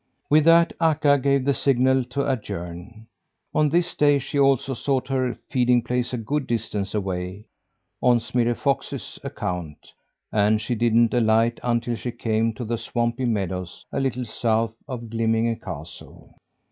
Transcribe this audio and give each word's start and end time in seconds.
With 0.31 0.45
that 0.45 0.73
Akka 0.81 1.19
gave 1.19 1.45
the 1.45 1.53
signal 1.53 2.03
to 2.05 2.27
adjourn. 2.27 3.05
On 3.53 3.69
this 3.69 3.93
day 3.93 4.17
she 4.17 4.39
also 4.39 4.73
sought 4.73 5.09
her 5.09 5.37
feeding 5.51 5.83
place 5.83 6.11
a 6.11 6.17
good 6.17 6.47
distance 6.47 6.95
away, 6.95 7.45
on 8.01 8.19
Smirre 8.19 8.55
Fox's 8.55 9.19
account, 9.23 9.91
and 10.31 10.59
she 10.59 10.73
didn't 10.73 11.13
alight 11.13 11.59
until 11.61 11.93
she 11.95 12.11
came 12.11 12.51
to 12.55 12.65
the 12.65 12.79
swampy 12.79 13.25
meadows 13.25 13.85
a 13.91 13.99
little 13.99 14.25
south 14.25 14.73
of 14.87 15.07
Glimminge 15.11 15.61
castle. 15.61 16.33